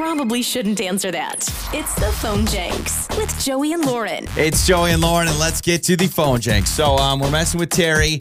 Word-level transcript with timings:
probably 0.00 0.40
shouldn't 0.40 0.80
answer 0.80 1.10
that. 1.10 1.40
It's 1.74 1.94
the 1.96 2.10
phone 2.22 2.46
Jenks 2.46 3.06
with 3.18 3.38
Joey 3.44 3.74
and 3.74 3.84
Lauren. 3.84 4.26
It's 4.34 4.66
Joey 4.66 4.92
and 4.92 5.02
Lauren, 5.02 5.28
and 5.28 5.38
let's 5.38 5.60
get 5.60 5.82
to 5.84 5.94
the 5.94 6.06
phone 6.06 6.40
jank. 6.40 6.66
So 6.66 6.96
um, 6.96 7.20
we're 7.20 7.30
messing 7.30 7.60
with 7.60 7.68
Terry, 7.68 8.16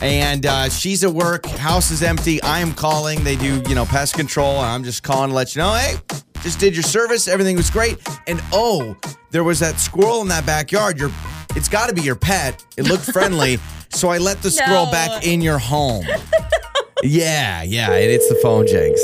and 0.00 0.46
uh, 0.46 0.70
she's 0.70 1.04
at 1.04 1.10
work. 1.10 1.44
House 1.44 1.90
is 1.90 2.02
empty. 2.02 2.40
I 2.42 2.60
am 2.60 2.72
calling. 2.72 3.22
They 3.24 3.36
do, 3.36 3.62
you 3.68 3.74
know, 3.74 3.84
pest 3.84 4.14
control, 4.14 4.56
and 4.56 4.64
I'm 4.70 4.84
just 4.84 5.02
calling 5.02 5.28
to 5.28 5.34
let 5.34 5.54
you 5.54 5.60
know, 5.60 5.74
hey, 5.74 5.96
just 6.40 6.60
did 6.60 6.74
your 6.74 6.82
service. 6.82 7.28
Everything 7.28 7.56
was 7.56 7.68
great. 7.68 7.98
And 8.26 8.40
oh, 8.50 8.96
there 9.30 9.44
was 9.44 9.60
that 9.60 9.78
squirrel 9.78 10.22
in 10.22 10.28
that 10.28 10.46
backyard. 10.46 10.98
Your, 10.98 11.10
it's 11.54 11.68
got 11.68 11.90
to 11.90 11.94
be 11.94 12.00
your 12.00 12.16
pet. 12.16 12.64
It 12.78 12.84
looked 12.88 13.04
friendly, 13.04 13.58
so 13.90 14.08
I 14.08 14.16
let 14.16 14.40
the 14.40 14.50
squirrel 14.50 14.86
No. 14.86 14.92
back 14.92 15.26
in 15.26 15.42
your 15.42 15.58
home. 15.58 16.06
yeah, 17.02 17.62
yeah, 17.64 17.92
and 17.92 18.10
it's 18.10 18.30
the 18.30 18.38
phone 18.42 18.66
Jenks. 18.66 19.02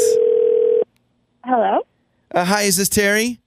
Hello. 1.44 1.82
Uh, 2.34 2.44
hi, 2.44 2.62
is 2.62 2.76
this 2.76 2.88
Terry? 2.88 3.38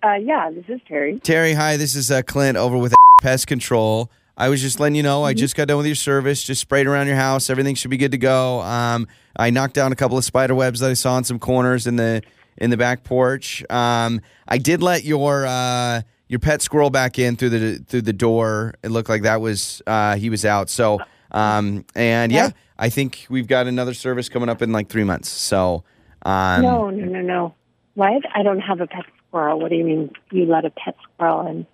Uh, 0.00 0.12
yeah, 0.14 0.48
this 0.48 0.64
is 0.68 0.80
Terry. 0.86 1.18
Terry, 1.18 1.54
hi. 1.54 1.76
This 1.76 1.96
is 1.96 2.08
uh, 2.08 2.22
Clint 2.22 2.56
over 2.56 2.78
with 2.78 2.94
Pest 3.20 3.48
Control. 3.48 4.08
I 4.36 4.48
was 4.48 4.62
just 4.62 4.78
letting 4.78 4.94
you 4.94 5.02
know 5.02 5.24
I 5.24 5.34
just 5.34 5.56
got 5.56 5.66
done 5.66 5.78
with 5.78 5.86
your 5.86 5.96
service. 5.96 6.40
Just 6.40 6.60
sprayed 6.60 6.86
around 6.86 7.08
your 7.08 7.16
house. 7.16 7.50
Everything 7.50 7.74
should 7.74 7.90
be 7.90 7.96
good 7.96 8.12
to 8.12 8.18
go. 8.18 8.60
Um, 8.60 9.08
I 9.34 9.50
knocked 9.50 9.74
down 9.74 9.90
a 9.90 9.96
couple 9.96 10.16
of 10.16 10.24
spider 10.24 10.54
webs 10.54 10.78
that 10.80 10.90
I 10.90 10.94
saw 10.94 11.18
in 11.18 11.24
some 11.24 11.40
corners 11.40 11.88
in 11.88 11.96
the 11.96 12.22
in 12.58 12.70
the 12.70 12.76
back 12.76 13.02
porch. 13.02 13.64
Um, 13.68 14.20
I 14.46 14.58
did 14.58 14.84
let 14.84 15.02
your 15.02 15.44
uh, 15.44 16.02
your 16.28 16.38
pet 16.38 16.62
squirrel 16.62 16.90
back 16.90 17.18
in 17.18 17.34
through 17.34 17.50
the 17.50 17.78
through 17.88 18.02
the 18.02 18.12
door. 18.12 18.74
It 18.84 18.90
looked 18.92 19.08
like 19.08 19.22
that 19.22 19.40
was 19.40 19.82
uh, 19.88 20.14
he 20.14 20.30
was 20.30 20.44
out. 20.44 20.70
So 20.70 21.00
um, 21.32 21.84
and 21.96 22.30
yeah, 22.30 22.50
I 22.78 22.88
think 22.88 23.26
we've 23.28 23.48
got 23.48 23.66
another 23.66 23.94
service 23.94 24.28
coming 24.28 24.48
up 24.48 24.62
in 24.62 24.70
like 24.70 24.88
three 24.88 25.04
months. 25.04 25.28
So 25.28 25.82
um, 26.24 26.62
no, 26.62 26.88
no, 26.90 27.04
no, 27.04 27.20
no. 27.20 27.54
What? 27.94 28.22
I 28.34 28.42
don't 28.42 28.60
have 28.60 28.80
a 28.80 28.86
pet 28.86 29.04
squirrel. 29.28 29.60
What 29.60 29.70
do 29.70 29.76
you 29.76 29.84
mean 29.84 30.10
you 30.30 30.46
let 30.46 30.64
a 30.64 30.70
pet 30.70 30.96
squirrel 31.02 31.46
in? 31.46 31.66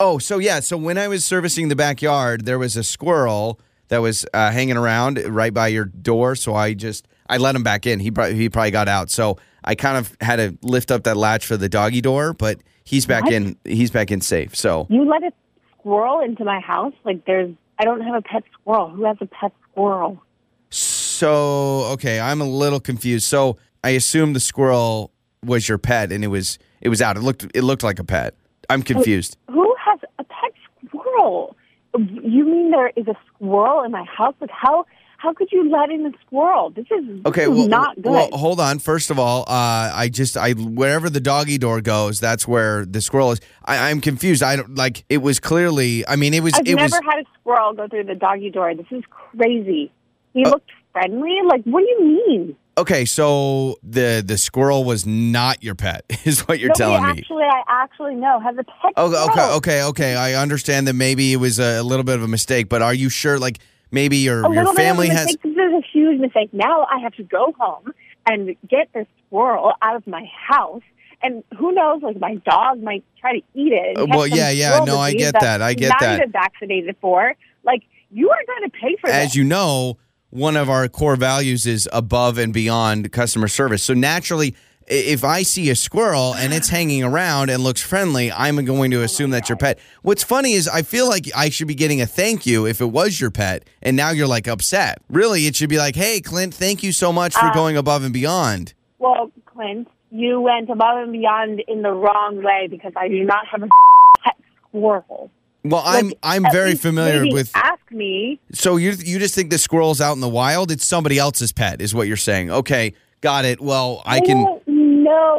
Oh, 0.00 0.18
so 0.18 0.38
yeah. 0.38 0.60
So 0.60 0.76
when 0.76 0.98
I 0.98 1.08
was 1.08 1.24
servicing 1.24 1.68
the 1.68 1.76
backyard, 1.76 2.44
there 2.44 2.58
was 2.58 2.76
a 2.76 2.84
squirrel 2.84 3.58
that 3.88 3.98
was 3.98 4.26
uh, 4.34 4.50
hanging 4.50 4.76
around 4.76 5.18
right 5.26 5.52
by 5.52 5.68
your 5.68 5.86
door. 5.86 6.34
So 6.36 6.54
I 6.54 6.74
just 6.74 7.08
I 7.28 7.38
let 7.38 7.54
him 7.54 7.62
back 7.62 7.86
in. 7.86 7.98
He 8.00 8.10
probably 8.10 8.36
he 8.36 8.48
probably 8.48 8.70
got 8.70 8.88
out. 8.88 9.10
So 9.10 9.38
I 9.64 9.74
kind 9.74 9.96
of 9.96 10.16
had 10.20 10.36
to 10.36 10.56
lift 10.62 10.90
up 10.90 11.04
that 11.04 11.16
latch 11.16 11.44
for 11.46 11.56
the 11.56 11.68
doggy 11.68 12.00
door, 12.00 12.32
but 12.34 12.60
he's 12.84 13.06
back 13.06 13.24
What? 13.24 13.32
in. 13.32 13.56
He's 13.64 13.90
back 13.90 14.10
in 14.10 14.20
safe. 14.20 14.54
So 14.54 14.86
You 14.90 15.04
let 15.08 15.22
a 15.24 15.32
squirrel 15.78 16.20
into 16.20 16.44
my 16.44 16.60
house? 16.60 16.94
Like 17.04 17.24
there's 17.24 17.52
I 17.78 17.84
don't 17.84 18.02
have 18.02 18.14
a 18.14 18.22
pet 18.22 18.44
squirrel. 18.60 18.90
Who 18.90 19.04
has 19.04 19.16
a 19.20 19.26
pet 19.26 19.52
squirrel? 19.72 20.22
so 20.70 21.84
okay, 21.94 22.20
I'm 22.20 22.40
a 22.40 22.48
little 22.48 22.80
confused. 22.80 23.24
So 23.26 23.56
I 23.82 23.90
assume 23.90 24.32
the 24.32 24.40
squirrel 24.40 25.10
was 25.44 25.68
your 25.68 25.78
pet, 25.78 26.12
and 26.12 26.24
it 26.24 26.28
was 26.28 26.58
it 26.80 26.88
was 26.88 27.00
out. 27.02 27.16
It 27.16 27.20
looked 27.20 27.46
it 27.54 27.62
looked 27.62 27.82
like 27.82 27.98
a 27.98 28.04
pet. 28.04 28.34
I'm 28.70 28.82
confused. 28.82 29.36
Who 29.50 29.74
has 29.84 29.98
a 30.18 30.24
pet 30.24 30.52
squirrel? 30.86 31.56
You 31.96 32.44
mean 32.44 32.70
there 32.70 32.88
is 32.96 33.06
a 33.08 33.14
squirrel 33.34 33.82
in 33.84 33.90
my 33.92 34.04
house? 34.04 34.34
Like 34.40 34.50
how 34.50 34.84
how 35.16 35.32
could 35.32 35.48
you 35.50 35.68
let 35.68 35.90
in 35.90 36.06
a 36.06 36.10
squirrel? 36.24 36.70
This 36.70 36.84
is 36.90 37.06
this 37.06 37.20
Okay, 37.26 37.42
is 37.44 37.48
well, 37.48 37.66
not 37.66 37.96
good. 37.96 38.04
well, 38.12 38.28
hold 38.32 38.60
on. 38.60 38.78
First 38.78 39.10
of 39.10 39.18
all, 39.18 39.42
uh, 39.48 39.90
I 39.92 40.08
just 40.12 40.36
I 40.36 40.52
wherever 40.52 41.10
the 41.10 41.18
doggy 41.20 41.58
door 41.58 41.80
goes, 41.80 42.20
that's 42.20 42.46
where 42.46 42.84
the 42.84 43.00
squirrel 43.00 43.32
is. 43.32 43.40
I, 43.64 43.90
I'm 43.90 44.00
confused. 44.00 44.42
I 44.42 44.56
don't 44.56 44.74
like. 44.76 45.04
It 45.08 45.18
was 45.18 45.40
clearly. 45.40 46.06
I 46.06 46.16
mean, 46.16 46.34
it 46.34 46.42
was. 46.42 46.54
I've 46.54 46.66
it 46.68 46.74
never 46.76 46.96
was. 46.96 47.00
had 47.10 47.18
a 47.20 47.24
squirrel 47.40 47.72
go 47.72 47.88
through 47.88 48.04
the 48.04 48.14
doggy 48.14 48.50
door. 48.50 48.74
This 48.74 48.86
is 48.90 49.02
crazy. 49.10 49.90
He 50.34 50.44
Uh, 50.44 50.50
looked 50.50 50.70
friendly. 50.92 51.38
Like, 51.48 51.64
what 51.64 51.80
do 51.80 51.86
you 51.88 52.24
mean? 52.28 52.56
Okay, 52.78 53.04
so 53.04 53.76
the 53.82 54.22
the 54.24 54.38
squirrel 54.38 54.84
was 54.84 55.04
not 55.04 55.64
your 55.64 55.74
pet, 55.74 56.04
is 56.24 56.40
what 56.46 56.60
you're 56.60 56.68
no, 56.68 56.74
telling 56.74 57.02
me. 57.02 57.08
Actually, 57.10 57.42
I 57.42 57.62
actually 57.66 58.14
know 58.14 58.38
has 58.38 58.56
a 58.56 58.62
pet. 58.64 58.92
Okay, 58.96 59.24
okay, 59.30 59.52
okay, 59.56 59.82
okay. 59.84 60.14
I 60.16 60.34
understand 60.34 60.86
that 60.86 60.94
maybe 60.94 61.32
it 61.32 61.36
was 61.38 61.58
a, 61.58 61.80
a 61.80 61.82
little 61.82 62.04
bit 62.04 62.14
of 62.14 62.22
a 62.22 62.28
mistake, 62.28 62.68
but 62.68 62.80
are 62.80 62.94
you 62.94 63.08
sure? 63.10 63.38
Like 63.38 63.58
maybe 63.90 64.18
your 64.18 64.44
A 64.46 64.54
your 64.54 64.72
family 64.74 65.08
bit 65.08 65.12
of 65.12 65.16
a 65.16 65.18
has. 65.18 65.26
mistake. 65.26 65.42
This 65.42 65.52
is 65.52 65.72
a 65.72 65.86
huge 65.92 66.20
mistake. 66.20 66.50
Now 66.52 66.84
I 66.84 67.00
have 67.00 67.14
to 67.14 67.24
go 67.24 67.52
home 67.58 67.92
and 68.26 68.54
get 68.68 68.92
the 68.92 69.06
squirrel 69.26 69.72
out 69.82 69.96
of 69.96 70.06
my 70.06 70.24
house. 70.48 70.82
And 71.20 71.42
who 71.58 71.72
knows? 71.72 72.00
Like 72.02 72.20
my 72.20 72.36
dog 72.36 72.80
might 72.80 73.02
try 73.20 73.32
to 73.32 73.42
eat 73.54 73.72
it. 73.72 73.98
Uh, 73.98 74.06
well, 74.08 74.26
yeah, 74.26 74.50
yeah, 74.50 74.84
no, 74.84 74.98
I 74.98 75.14
get 75.14 75.34
that, 75.40 75.60
I 75.62 75.74
get 75.74 75.88
not 75.88 76.00
that. 76.00 76.18
even 76.20 76.30
vaccinated 76.30 76.94
for. 77.00 77.34
Like 77.64 77.82
you 78.12 78.30
are 78.30 78.38
going 78.46 78.70
to 78.70 78.78
pay 78.78 78.96
for 79.00 79.10
as 79.10 79.30
this. 79.30 79.36
you 79.36 79.42
know, 79.42 79.98
one 80.30 80.56
of 80.56 80.68
our 80.68 80.88
core 80.88 81.16
values 81.16 81.66
is 81.66 81.88
above 81.92 82.38
and 82.38 82.52
beyond 82.52 83.10
customer 83.12 83.48
service. 83.48 83.82
So 83.82 83.94
naturally, 83.94 84.54
if 84.86 85.24
I 85.24 85.42
see 85.42 85.70
a 85.70 85.74
squirrel 85.74 86.34
and 86.34 86.52
it's 86.52 86.68
hanging 86.68 87.02
around 87.02 87.50
and 87.50 87.62
looks 87.62 87.82
friendly, 87.82 88.32
I'm 88.32 88.64
going 88.64 88.90
to 88.90 89.02
assume 89.02 89.30
that's 89.30 89.48
your 89.48 89.58
pet. 89.58 89.78
What's 90.02 90.22
funny 90.22 90.52
is 90.52 90.66
I 90.68 90.82
feel 90.82 91.08
like 91.08 91.28
I 91.36 91.50
should 91.50 91.68
be 91.68 91.74
getting 91.74 92.00
a 92.00 92.06
thank 92.06 92.46
you 92.46 92.66
if 92.66 92.80
it 92.80 92.86
was 92.86 93.20
your 93.20 93.30
pet, 93.30 93.68
and 93.82 93.96
now 93.96 94.10
you're 94.10 94.26
like 94.26 94.48
upset. 94.48 95.02
Really, 95.08 95.46
it 95.46 95.56
should 95.56 95.68
be 95.68 95.78
like, 95.78 95.94
"Hey, 95.94 96.20
Clint, 96.20 96.54
thank 96.54 96.82
you 96.82 96.92
so 96.92 97.12
much 97.12 97.34
for 97.34 97.46
uh, 97.46 97.54
going 97.54 97.76
above 97.76 98.02
and 98.02 98.12
beyond." 98.12 98.72
Well, 98.98 99.30
Clint, 99.44 99.88
you 100.10 100.40
went 100.40 100.70
above 100.70 101.02
and 101.02 101.12
beyond 101.12 101.62
in 101.68 101.82
the 101.82 101.92
wrong 101.92 102.42
way 102.42 102.66
because 102.70 102.92
I 102.96 103.08
do 103.08 103.24
not 103.24 103.46
have 103.46 103.62
a 103.62 103.68
pet 104.24 104.36
squirrel. 104.68 105.30
Well, 105.64 105.82
I'm 105.84 106.08
Like, 106.08 106.18
I'm 106.22 106.44
very 106.52 106.74
familiar 106.74 107.24
with. 107.32 107.50
Ask 107.54 107.80
me. 107.90 108.40
So 108.52 108.76
you 108.76 108.92
you 108.92 109.18
just 109.18 109.34
think 109.34 109.50
the 109.50 109.58
squirrel's 109.58 110.00
out 110.00 110.12
in 110.14 110.20
the 110.20 110.28
wild? 110.28 110.70
It's 110.70 110.84
somebody 110.84 111.18
else's 111.18 111.52
pet, 111.52 111.80
is 111.80 111.94
what 111.94 112.06
you're 112.08 112.16
saying? 112.16 112.50
Okay, 112.50 112.94
got 113.20 113.44
it. 113.44 113.60
Well, 113.60 114.02
I 114.06 114.20
can. 114.20 114.44
don't. 114.44 114.62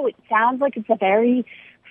It 0.08 0.16
sounds 0.30 0.62
like 0.62 0.76
it's 0.78 0.90
a 0.90 0.96
very 0.96 1.46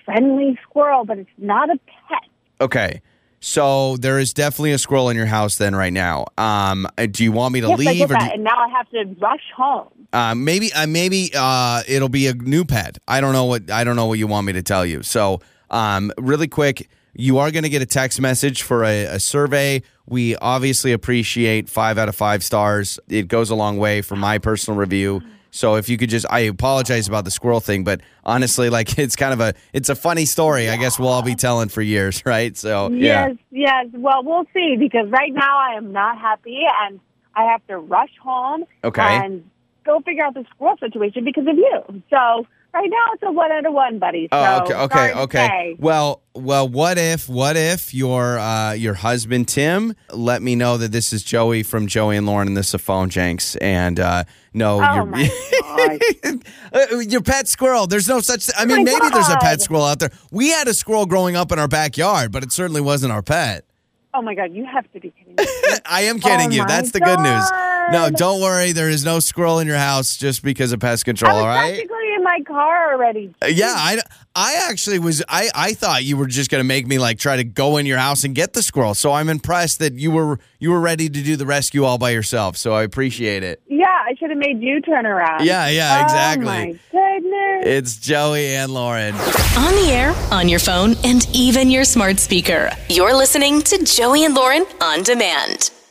friendly 0.05 0.57
squirrel, 0.63 1.05
but 1.05 1.17
it's 1.19 1.29
not 1.37 1.69
a 1.69 1.77
pet. 2.07 2.29
Okay. 2.61 3.01
So 3.41 3.95
there 3.97 4.19
is 4.19 4.33
definitely 4.33 4.73
a 4.73 4.77
squirrel 4.77 5.07
in 5.09 5.15
your 5.15 5.25
house 5.27 5.55
then 5.57 5.73
right 5.73 5.93
now. 5.93 6.25
Um, 6.37 6.85
uh, 6.97 7.05
do 7.05 7.23
you 7.23 7.31
want 7.31 7.53
me 7.53 7.61
to 7.61 7.67
yes, 7.69 7.79
I 7.79 7.83
leave 7.83 7.97
get 7.99 8.11
or 8.11 8.13
that. 8.15 8.27
do, 8.29 8.33
and 8.33 8.43
now 8.43 8.57
I 8.57 8.67
have 8.69 8.89
to 8.89 9.05
rush 9.21 9.43
home. 9.55 9.87
uh, 10.11 10.35
maybe 10.35 10.73
uh, 10.73 10.87
maybe 10.87 11.31
uh, 11.35 11.83
it'll 11.87 12.09
be 12.09 12.27
a 12.27 12.33
new 12.33 12.65
pet. 12.65 12.97
I 13.07 13.21
don't 13.21 13.31
know 13.31 13.45
what 13.45 13.71
I 13.71 13.85
don't 13.85 13.95
know 13.95 14.07
what 14.07 14.19
you 14.19 14.27
want 14.27 14.45
me 14.45 14.53
to 14.53 14.61
tell 14.61 14.85
you. 14.85 15.03
So 15.03 15.39
um, 15.69 16.11
really 16.17 16.49
quick, 16.49 16.89
you 17.19 17.37
are 17.37 17.51
going 17.51 17.63
to 17.63 17.69
get 17.69 17.81
a 17.81 17.85
text 17.85 18.21
message 18.21 18.61
for 18.63 18.85
a, 18.85 19.03
a 19.03 19.19
survey. 19.19 19.81
We 20.07 20.37
obviously 20.37 20.93
appreciate 20.93 21.67
five 21.69 21.97
out 21.97 22.07
of 22.07 22.15
five 22.15 22.45
stars. 22.45 22.97
It 23.09 23.27
goes 23.27 23.49
a 23.49 23.55
long 23.55 23.77
way 23.77 24.01
for 24.01 24.15
my 24.15 24.37
personal 24.37 24.79
review. 24.79 25.21
So 25.51 25.75
if 25.75 25.89
you 25.89 25.97
could 25.97 26.09
just, 26.09 26.25
I 26.29 26.41
apologize 26.41 27.09
about 27.09 27.25
the 27.25 27.31
squirrel 27.31 27.59
thing, 27.59 27.83
but 27.83 27.99
honestly, 28.23 28.69
like 28.69 28.97
it's 28.97 29.17
kind 29.17 29.33
of 29.33 29.41
a, 29.41 29.53
it's 29.73 29.89
a 29.89 29.95
funny 29.95 30.23
story. 30.25 30.69
I 30.69 30.77
guess 30.77 30.97
we'll 30.97 31.09
all 31.09 31.21
be 31.21 31.35
telling 31.35 31.67
for 31.67 31.81
years, 31.81 32.23
right? 32.25 32.55
So 32.55 32.89
yeah. 32.89 33.27
Yes, 33.27 33.37
yes. 33.51 33.85
Well, 33.93 34.23
we'll 34.23 34.45
see 34.53 34.77
because 34.79 35.09
right 35.09 35.33
now 35.33 35.57
I 35.59 35.73
am 35.75 35.91
not 35.91 36.17
happy 36.17 36.61
and 36.83 37.01
I 37.35 37.51
have 37.51 37.65
to 37.67 37.79
rush 37.79 38.11
home 38.23 38.63
Okay. 38.85 39.01
and 39.01 39.43
go 39.85 39.99
figure 39.99 40.23
out 40.23 40.35
the 40.35 40.45
squirrel 40.55 40.77
situation 40.79 41.25
because 41.25 41.47
of 41.47 41.57
you. 41.57 42.01
So 42.09 42.47
right 42.73 42.89
now 42.89 42.97
it's 43.13 43.23
a 43.23 43.31
one 43.31 43.51
out 43.51 43.65
of 43.65 43.73
one, 43.73 43.99
buddy. 43.99 44.27
So, 44.31 44.37
Oh, 44.39 44.61
okay, 44.63 44.73
okay, 44.73 45.13
okay. 45.13 45.75
Well, 45.79 46.21
well, 46.33 46.67
what 46.67 46.97
if, 46.97 47.27
what 47.27 47.57
if 47.57 47.93
your 47.93 48.39
uh, 48.39 48.73
your 48.73 48.93
husband 48.95 49.47
Tim 49.47 49.95
let 50.11 50.41
me 50.41 50.55
know 50.55 50.77
that 50.77 50.91
this 50.91 51.11
is 51.13 51.23
Joey 51.23 51.63
from 51.63 51.87
Joey 51.87 52.17
and 52.17 52.25
Lauren 52.25 52.47
and 52.47 52.55
this 52.57 52.69
is 52.69 52.73
a 52.75 52.79
phone 52.79 53.09
Jenks 53.09 53.55
and 53.57 53.99
uh, 53.99 54.23
no, 54.53 54.81
Oh 54.83 54.95
your 54.95 55.05
God. 55.05 55.99
Uh, 56.71 56.99
your 56.99 57.21
pet 57.21 57.47
squirrel. 57.47 57.87
There's 57.87 58.07
no 58.07 58.19
such. 58.19 58.47
I 58.55 58.65
mean, 58.65 58.77
my 58.77 58.83
maybe 58.83 59.09
there's 59.11 59.29
a 59.29 59.37
pet 59.37 59.59
squirrel 59.59 59.85
out 59.85 59.97
there. 59.99 60.11
We 60.31 60.49
had 60.49 60.67
a 60.67 60.73
squirrel 60.73 61.07
growing 61.07 61.35
up 61.35 61.51
in 61.51 61.57
our 61.57 61.67
backyard, 61.67 62.31
but 62.31 62.43
it 62.43 62.51
certainly 62.51 62.81
wasn't 62.81 63.11
our 63.11 63.23
pet. 63.23 63.65
Oh 64.13 64.21
my 64.21 64.35
God, 64.35 64.53
you 64.53 64.65
have 64.65 64.91
to 64.91 64.99
be 64.99 65.11
kidding 65.11 65.35
me. 65.35 65.45
I 65.85 66.01
am 66.03 66.19
kidding 66.19 66.47
Oh 66.49 66.55
you. 66.55 66.65
That's 66.65 66.91
the 66.91 66.99
good 66.99 67.19
news. 67.19 67.43
No, 67.91 68.09
don't 68.11 68.41
worry. 68.41 68.71
There 68.71 68.89
is 68.89 69.03
no 69.05 69.19
squirrel 69.19 69.59
in 69.59 69.67
your 69.67 69.77
house 69.77 70.15
just 70.17 70.43
because 70.43 70.71
of 70.71 70.79
pest 70.79 71.05
control. 71.05 71.31
All 71.37 71.45
right. 71.45 71.87
Practically 72.29 72.53
in 72.53 72.55
my 72.55 72.61
car 72.61 72.93
already. 72.93 73.33
Uh, 73.41 73.47
Yeah, 73.47 73.73
I, 73.75 73.99
I 74.35 74.67
actually 74.69 74.99
was. 74.99 75.23
I, 75.27 75.49
I 75.53 75.73
thought 75.73 76.03
you 76.03 76.17
were 76.17 76.27
just 76.27 76.49
gonna 76.51 76.63
make 76.63 76.87
me 76.87 76.99
like 76.99 77.19
try 77.19 77.35
to 77.35 77.43
go 77.43 77.77
in 77.77 77.85
your 77.85 77.97
house 77.97 78.23
and 78.23 78.35
get 78.35 78.53
the 78.53 78.61
squirrel. 78.61 78.93
So 78.93 79.11
I'm 79.11 79.29
impressed 79.29 79.79
that 79.79 79.93
you 79.93 80.11
were 80.11 80.39
you 80.59 80.71
were 80.71 80.79
ready 80.79 81.09
to 81.09 81.21
do 81.23 81.35
the 81.35 81.45
rescue 81.45 81.83
all 81.83 81.97
by 81.97 82.11
yourself. 82.11 82.57
So 82.57 82.73
I 82.73 82.83
appreciate 82.83 83.43
it. 83.43 83.61
Yeah, 83.67 83.85
I 83.87 84.15
should 84.19 84.29
have 84.29 84.39
made 84.39 84.61
you 84.61 84.81
turn 84.81 85.05
around. 85.05 85.45
Yeah, 85.45 85.67
yeah, 85.69 86.03
exactly. 86.03 86.45
Oh 86.47 86.49
my 86.49 86.79
goodness. 86.91 87.65
It's 87.65 87.97
Joey 87.97 88.55
and 88.55 88.73
Lauren. 88.73 89.15
On 89.15 89.73
the 89.75 89.89
air, 89.91 90.13
on 90.31 90.47
your 90.49 90.59
phone, 90.59 90.95
and 91.03 91.27
even 91.33 91.69
your 91.69 91.83
smart 91.83 92.19
speaker. 92.19 92.69
You're 92.89 93.15
listening 93.15 93.61
to 93.63 93.83
Joey 93.83 94.25
and 94.25 94.33
Lauren 94.33 94.65
on 94.81 95.03
demand. 95.03 95.71